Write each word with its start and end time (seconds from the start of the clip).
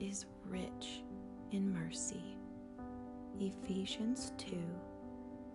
is 0.00 0.26
rich 0.48 1.02
in 1.50 1.72
mercy. 1.72 2.36
Ephesians 3.40 4.32
2, 4.38 4.56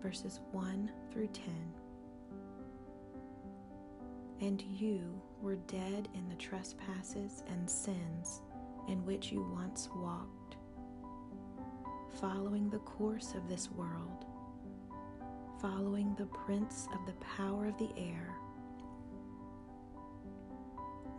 verses 0.02 0.40
1 0.52 0.90
through 1.10 1.28
10. 1.28 1.44
And 4.40 4.62
you 4.62 5.20
were 5.40 5.56
dead 5.56 6.08
in 6.14 6.28
the 6.28 6.34
trespasses 6.36 7.42
and 7.48 7.68
sins 7.68 8.42
in 8.88 9.04
which 9.06 9.32
you 9.32 9.42
once 9.54 9.88
walked, 9.96 10.56
following 12.20 12.68
the 12.68 12.78
course 12.80 13.34
of 13.34 13.48
this 13.48 13.70
world, 13.70 14.26
following 15.60 16.14
the 16.18 16.26
prince 16.26 16.86
of 16.92 17.06
the 17.06 17.24
power 17.24 17.66
of 17.66 17.78
the 17.78 17.90
air, 17.96 18.34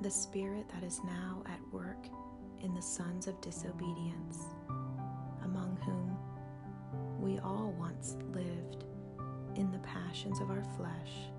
the 0.01 0.11
spirit 0.11 0.67
that 0.69 0.83
is 0.83 1.01
now 1.03 1.41
at 1.47 1.59
work 1.71 2.07
in 2.61 2.73
the 2.73 2.81
sons 2.81 3.27
of 3.27 3.39
disobedience, 3.41 4.45
among 5.43 5.77
whom 5.85 6.17
we 7.19 7.39
all 7.39 7.73
once 7.77 8.17
lived 8.33 8.85
in 9.55 9.71
the 9.71 9.79
passions 9.79 10.39
of 10.39 10.49
our 10.49 10.63
flesh, 10.77 11.29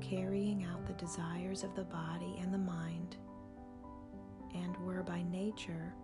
carrying 0.00 0.64
out 0.64 0.86
the 0.86 0.92
desires 0.94 1.62
of 1.64 1.74
the 1.74 1.84
body 1.84 2.38
and 2.40 2.52
the 2.52 2.58
mind, 2.58 3.16
and 4.54 4.76
were 4.78 5.02
by 5.02 5.22
nature 5.30 5.94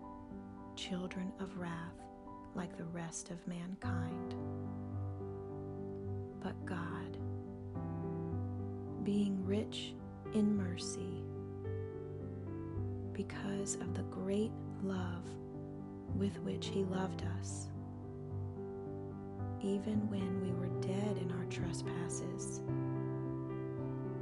children 0.77 1.33
of 1.41 1.57
wrath 1.59 2.05
like 2.55 2.77
the 2.77 2.85
rest 2.85 3.31
of 3.31 3.47
mankind. 3.47 4.35
But 6.43 6.55
God, 6.67 7.17
being 9.05 9.45
rich 9.45 9.95
in 10.35 10.57
mercy, 10.57 11.14
because 13.15 13.77
of 13.77 13.95
the 13.95 14.03
great 14.03 14.51
love 14.83 15.25
with 16.17 16.37
which 16.41 16.67
He 16.67 16.83
loved 16.85 17.23
us. 17.39 17.69
Even 19.63 20.09
when 20.11 20.43
we 20.43 20.53
were 20.53 20.81
dead 20.81 21.17
in 21.19 21.33
our 21.33 21.45
trespasses, 21.47 22.61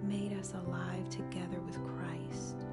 made 0.03 0.33
us 0.39 0.55
alive 0.55 1.09
together 1.09 1.61
with 1.67 1.79
Christ. 1.85 2.65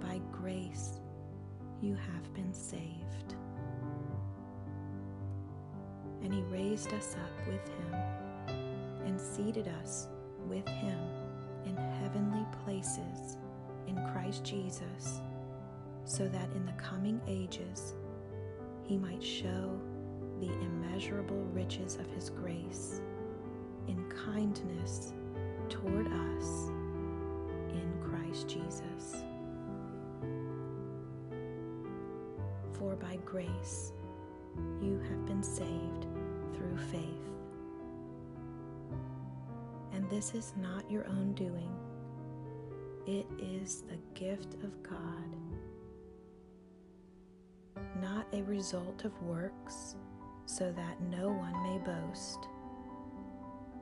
By 0.00 0.20
grace, 0.32 1.00
you 1.80 1.94
have 1.94 2.34
been 2.34 2.52
saved. 2.52 3.36
And 6.22 6.34
He 6.34 6.42
raised 6.42 6.92
us 6.92 7.14
up 7.14 7.46
with 7.46 7.66
Him 7.68 7.94
and 9.06 9.20
seated 9.20 9.68
us 9.82 10.08
with 10.48 10.66
Him 10.68 10.83
Jesus, 14.42 15.20
so 16.04 16.26
that 16.28 16.50
in 16.54 16.66
the 16.66 16.72
coming 16.72 17.20
ages 17.26 17.94
he 18.82 18.96
might 18.96 19.22
show 19.22 19.78
the 20.40 20.50
immeasurable 20.52 21.42
riches 21.52 21.96
of 21.96 22.06
his 22.10 22.30
grace 22.30 23.00
in 23.88 24.04
kindness 24.10 25.12
toward 25.68 26.06
us 26.06 26.68
in 27.70 27.92
Christ 28.02 28.48
Jesus. 28.48 29.22
For 32.78 32.96
by 32.96 33.16
grace 33.24 33.92
you 34.82 35.00
have 35.08 35.26
been 35.26 35.42
saved 35.42 36.06
through 36.54 36.76
faith 36.90 37.24
and 39.94 40.10
this 40.10 40.34
is 40.34 40.52
not 40.60 40.90
your 40.90 41.06
own 41.06 41.32
doing. 41.34 41.63
It 43.06 43.26
is 43.38 43.82
the 43.82 43.98
gift 44.18 44.54
of 44.64 44.82
God, 44.82 45.36
not 48.00 48.26
a 48.32 48.42
result 48.44 49.04
of 49.04 49.22
works, 49.22 49.96
so 50.46 50.72
that 50.72 51.02
no 51.10 51.28
one 51.28 51.52
may 51.64 51.78
boast. 51.84 52.48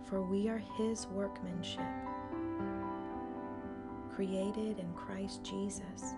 For 0.09 0.22
we 0.22 0.49
are 0.49 0.62
His 0.77 1.06
workmanship, 1.06 1.81
created 4.12 4.81
in 4.81 4.93
Christ 4.97 5.44
Jesus 5.44 6.15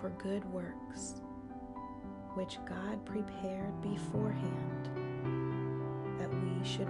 for 0.00 0.10
good 0.10 0.44
works, 0.52 1.22
which 2.34 2.58
God 2.64 3.04
prepared 3.04 3.80
beforehand 3.80 4.88
that 6.16 6.32
we 6.32 6.64
should 6.64 6.88